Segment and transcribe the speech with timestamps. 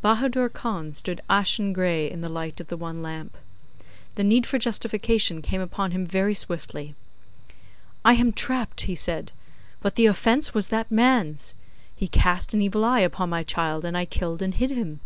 [0.00, 3.36] Bahadur Khan stood ashen gray in the light of the one lamp.
[4.14, 6.94] The need for justification came upon him very swiftly.
[8.04, 9.32] 'I am trapped,' he said,
[9.80, 11.56] 'but the offence was that man's.
[11.96, 15.00] He cast an evil eye upon my child, and I killed and hid him.